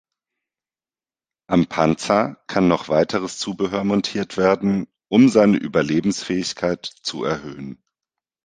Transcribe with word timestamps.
Am 1.47 1.67
Panzer 1.67 2.41
kann 2.47 2.67
noch 2.67 2.89
weiteres 2.89 3.37
Zubehör 3.37 3.83
montiert 3.83 4.35
werden, 4.35 4.87
um 5.11 5.29
seine 5.29 5.57
Überlebensfähigkeit 5.57 6.83
zu 7.03 7.23
erhöhen. 7.23 7.83